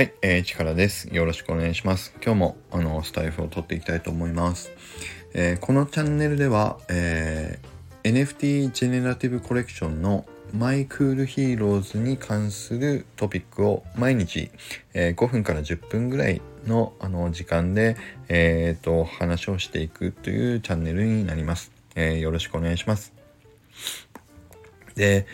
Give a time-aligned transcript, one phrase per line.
[0.00, 1.14] はい、えー、力です。
[1.14, 2.14] よろしくお願いします。
[2.24, 4.72] 今日もあのスタイフを撮っていきたいと思います。
[5.34, 10.24] えー、このチャンネルでは、えー、NFT generative collection の
[10.54, 14.50] マイクールヒーローズに関するトピックを毎日、
[14.94, 17.98] えー、5分から10分ぐらいのあの時間で、
[18.30, 21.72] えーと、話をしていくというチャンネルになります。
[21.94, 23.12] えー、よろしくお願いします。
[24.94, 25.26] で、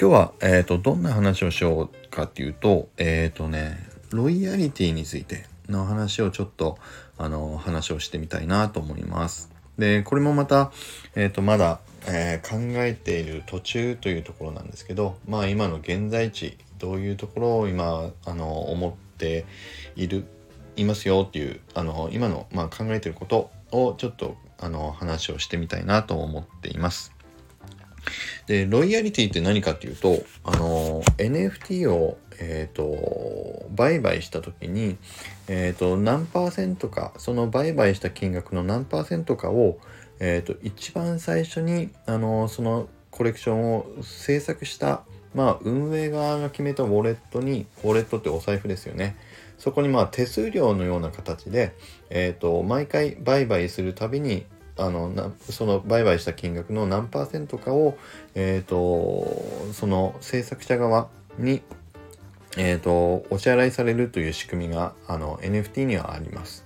[0.00, 6.78] 今日は、えーと、どんな話をしようかっていうと、えっ、ー、とね、ロイヤリティについての話をちょっと
[7.18, 9.50] あの話をしてみたいなと思います。
[9.76, 10.70] でこれもまた、
[11.16, 19.46] えーと、まだ、えー、考えている途中というところなんですけどまあ今の現在地どういうところを今あの思って
[19.96, 20.26] いる
[20.76, 27.13] いますよっていうあの今の、まあ、考えていることをちょっとあの話をしてみたいなと思っています。
[28.46, 34.96] でロイヤリティって何かっていうとあの NFT をえーと、売買した時に、
[35.48, 39.78] えーと、何パーセントかその売買した金額の何パーセントかを、
[40.20, 45.02] えーと、一番最初にあのそのコレクションを制作した、
[45.34, 49.16] まあ、運営側が決めたウォレットにウォレットってお財布ですよね。
[49.56, 51.76] そこにまあ手数料のような形で、
[52.10, 54.44] えー、と毎回売買するたびに
[54.76, 57.96] あのなその売買した金額の何パーセントかを、
[58.34, 61.08] えーとその制作者側
[61.38, 61.62] に
[62.56, 66.64] えっ、ー、と、お支払いされるという仕組みが、あの、NFT にはあります。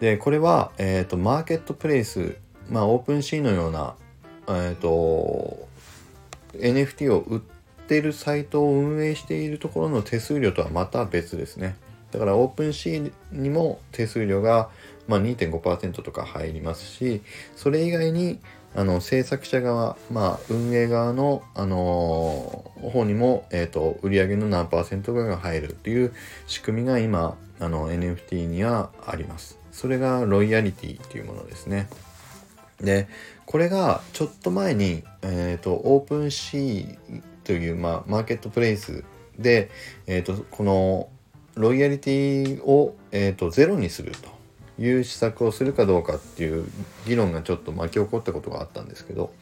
[0.00, 2.36] で、これは、えっ、ー、と、マーケットプレイス、
[2.68, 3.94] まあ、 OpenSea のような、
[4.48, 5.68] えっ、と、
[6.54, 7.40] NFT を売っ
[7.86, 11.76] てるサイトを運営しているところの手数料とはまた別ですね。
[12.10, 14.70] だから、 OpenSea にも手数料が、
[15.08, 17.22] まあ、2.5%とか入りますし、
[17.56, 18.40] それ以外に、
[18.72, 26.14] あの制作者側、まあ、運営側の、あのー、方にも、えーと、売上の何パーセントかが入るっていう
[26.46, 29.58] 仕組みが今あの NFT にはあります。
[29.72, 31.88] それがロイヤリティっていうものですね。
[32.80, 33.08] で
[33.44, 39.04] これがちょっと前に、えーと、オープンシーという、まあ、マーケットプレイス
[39.38, 39.70] で、
[40.06, 41.08] えーと、この
[41.60, 46.66] ロイヤリティを、えー、とゼロにするという施策をするかどうかっていう
[47.06, 49.32] 議論がちょっと巻き起こったことがあったんですけど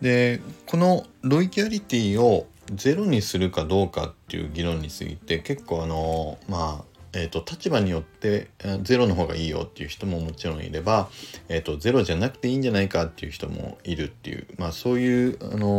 [0.00, 8.48] でこのロイヤリティをゼロにするかどうかっていう議論について結構あのまあえーと、立場によって
[8.82, 11.08] ゼロの方がいいよっていう人ももちろんいれば、
[11.48, 15.70] えーと、ゼロじゃなくていいんじゃないかっていう人もいるっていう、まあ、そういう、あの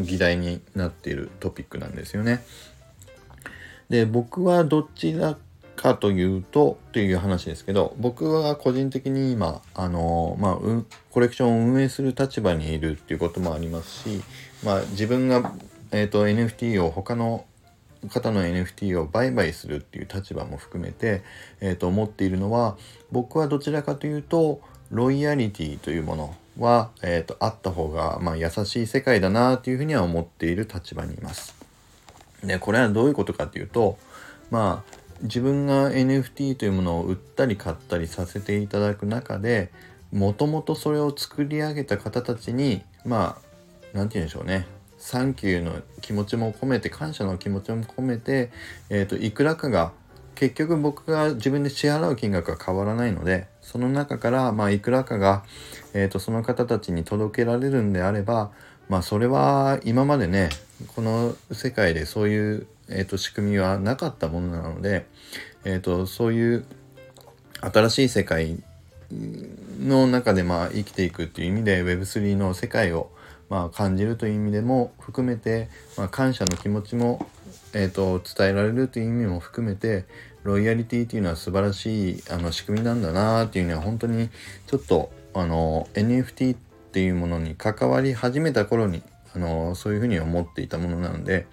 [0.00, 2.44] ー、議題になっているトピックなんですよね。
[3.92, 5.36] で僕はどちら
[5.76, 14.22] かというとという話ですけど僕は個人的に今あのまあ、うん、コレクションを運営する立場にいるっていうこともありますし、
[14.64, 15.52] まあ、自分が、
[15.90, 17.44] えーと、NFT を他の
[18.08, 21.22] 方の NFT を売買するっていう立場も含めて、
[21.60, 22.78] えー、と思っているのは
[23.10, 31.61] 僕はどちらかというとロイヤリティというものは、えーと、あった方が、まあ、優しい世界だなというふうには思っている立場にいます。
[32.42, 33.98] でこれはどういうことかというと
[34.50, 39.70] まあ自分が NFT というものを売ったり買ったりさせていただく中で
[40.12, 43.52] もともとそれを作り上げた方たちにまあ
[43.92, 44.66] 何て言うんでしょうね。
[44.98, 48.52] サンキューの気持ちも込めて感謝の気持ちも込めて、
[48.88, 49.90] えーと、いくらかが
[50.36, 55.44] 結局僕が自分で支払う金額は変わらないのでその中からまあいくらかが、
[55.94, 58.50] えーと、その方たちに届けられるんであれば
[58.88, 60.50] まあそれは今までね
[60.94, 65.06] この世界でそういうえーと、仕組みはなかったものなので、
[65.64, 66.64] えーと、そういう
[67.60, 68.62] 新しい世界
[69.80, 73.10] の中でまあ生きていくっていう意味で Web3 の世界を
[73.48, 77.26] まあ感じるという意味でも含めて、まあ、感謝の気持ちも、
[77.72, 80.04] えーと、伝えられるという意味も含めて
[80.44, 84.28] ロイヤリティっていうのは素晴らしいあの仕組みなんだなっていうのは本当に
[84.66, 86.58] ちょっとあの NFT っ
[86.92, 89.02] ていうものに関わり始めた頃に
[89.34, 91.46] あのそういうふうに思っていたものなので、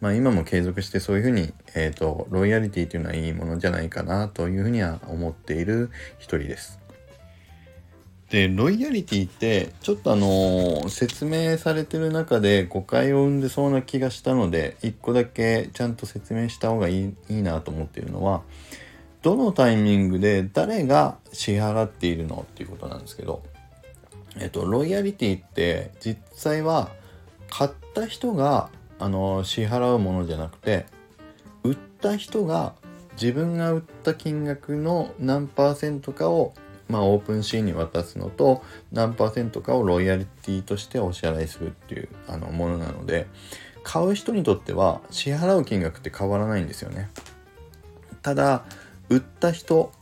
[0.00, 6.83] まあ、今も継続してそういうふうに、えーと、ロイヤリティというのはいいものじゃないかなというふうには思っている一人です。
[8.34, 18.42] でロイヤリティってちょっとあの説明されてる中で誤解を生んでそうな気がしたので一個だけちゃんと説明した方がいいいいなと思っているのは
[19.22, 23.44] どのタイミングで誰が支払っているのっていうことなんですけど、
[24.40, 26.90] えっと、ロイヤリティって実際は
[27.48, 30.86] 買った人があの支払うものじゃなくて
[31.62, 32.74] 売った人が
[33.12, 36.52] 自分が売った金額の何パーセントかを
[36.88, 43.26] まあ、オープンシーンに渡すのと何パーセントかをロイヤリティとしてお支払いするっていうあのものなので
[43.82, 47.10] 買う人にとっては支払う金額って変わらないんですよね。
[48.22, 48.64] ただ
[49.10, 49.92] 売った人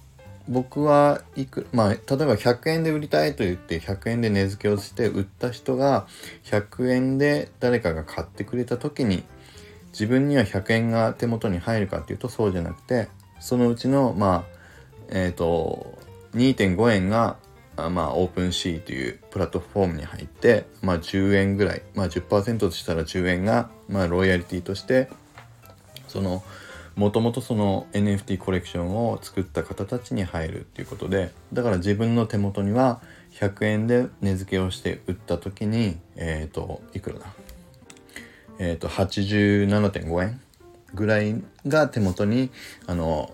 [0.48, 6.06] 僕はいくまあ例えば100円で売りたいと言って100円で値付けをして売った人が
[6.44, 9.24] 100円で誰かが買ってくれた時に
[9.92, 13.08] 自分には100円が手元に入るかっていうとそうじゃなくて
[13.40, 14.44] そのうちのまあ
[15.10, 15.98] えっ、ー、と
[16.34, 17.36] 2.5円が
[17.76, 25.08] まあオープンシーというプラットフォームに入ってまあ10円ぐらいまあ10%としたら10円がまあロイヤリティとして
[26.08, 26.42] その
[26.96, 33.00] もともとその NFT コレクションを作った方たちに入るっていうことでだから自分の手元には
[33.32, 37.26] 100円で値付けをして売った時にえっ、ー、といくらだ？
[38.58, 40.40] えっ、ー、と87.5円
[40.94, 42.50] ぐらいが手元に
[42.86, 43.32] あの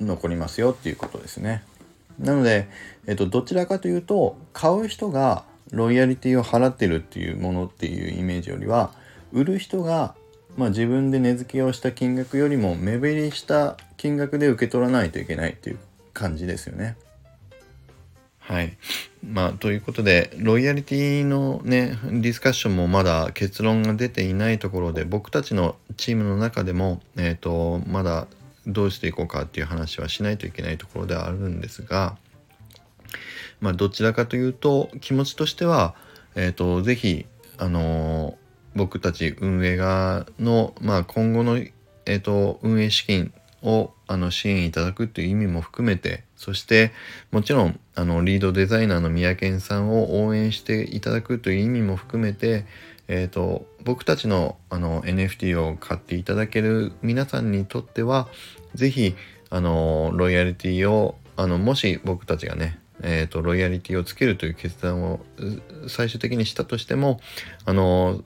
[0.00, 1.62] 残りますよっていうことですね。
[2.20, 2.68] なので、
[3.06, 8.92] えっと、どちらかというと買う人がロイヤリティを払ってるっていうものっていうイメージよりは
[9.32, 10.14] 売る人が
[10.56, 15.78] まあ、自分で値付けをした金額よりも目減りした金額で受け取らないといけないっていう
[16.12, 16.96] 感じですよね。
[18.38, 18.76] はい。
[19.24, 28.26] まあ、ということで、ロイヤリティのね、ディスカッションもまだ結論が出ていないところで、僕たちのチームの中でも、えっ、ー、と、まだ
[28.72, 32.16] どうしていこうかっていう話はしないといけないところではあるんですが、
[33.60, 35.94] まあ、どちらかというと、気持ちとしては、
[36.34, 37.26] え、ー、と、ぜひ、
[37.58, 38.38] あの
[38.74, 43.32] 僕たち運営側の、まあ、今後の、えーと、運営資金
[43.62, 46.92] をあの支援いただくという意味も含めてそして
[47.30, 52.64] もちろんあのリードデザイナーの三宅さんを応援していただくという意味も含めて、
[53.08, 58.28] えーと、僕たちのあの NFT を買っていただける皆さんにとっては
[58.74, 59.14] 是非
[59.50, 65.20] あのロイヤリティをあのもし僕たちがねえーとロイヤリティをつけるという決断を
[65.88, 67.20] 最終的にしたとしても
[67.64, 68.22] あの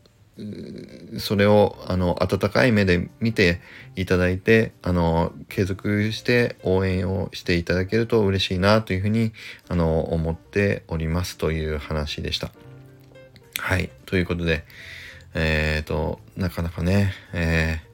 [1.18, 3.60] それをあの温かい目で見て
[3.94, 9.32] いただいてあの継続して応援をしていただけると嬉しいなというふうに
[9.68, 12.50] あの思っておりますという話でした。
[13.58, 14.64] はいということで
[15.34, 17.80] えっ、ー、となかなかね、え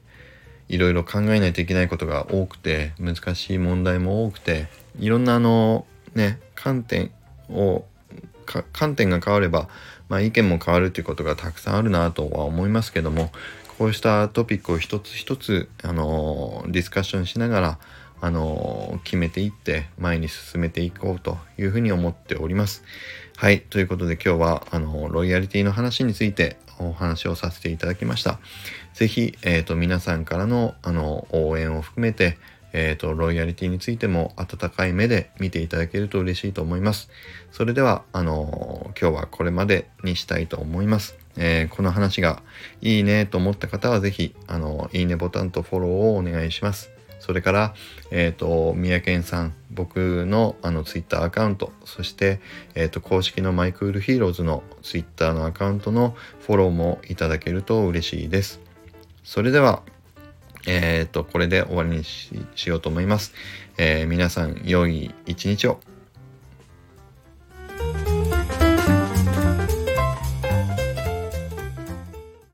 [0.71, 4.67] いろいろ考えないといけないことが多くて難しい問題も多くて
[4.99, 5.85] いろんなあの
[6.15, 7.11] ね観点
[7.49, 7.85] を
[8.73, 9.69] 観点が変われば
[10.11, 13.31] まあ、意見も変わるということがたくさんあるなとは思いますけども
[13.77, 17.79] こうしたトピックを一つ一つ、あのディスカッションしながら、
[18.21, 22.83] あの決めていって前に進めていこうというふうに思っております。
[23.35, 23.61] はい。
[23.61, 28.39] ということで今日は、あのロイヤリティの話についてお話をさせていただきました。
[28.93, 32.37] 是非、えっ、ー、と、皆さんからの、あの、応援を含めて、
[32.73, 37.09] えっ、ー、と、ロイヤリティについても温かい目で見ていただけると嬉しいと思います。
[37.51, 41.17] それでは、あの、今日はこれまでにしたいと思います。
[41.37, 42.41] えー、この話が
[42.81, 46.91] いいねと思った方はぜひ、あのいいねボタンとフォローをお願いします。
[47.21, 47.75] それから、
[48.09, 52.39] えっ、と、三宅さん、僕のあのツイッターアカウント、そして、
[52.73, 58.59] えっ、と、公式のマイクールヒーローズのツイッターのアカウントのフォローもいただけると嬉しいです。
[59.23, 59.83] それでは、
[60.65, 62.31] えっ、ー、と、これで終わりにし
[62.65, 63.33] ようと思います。
[63.77, 65.79] え、皆さん、良い一日を。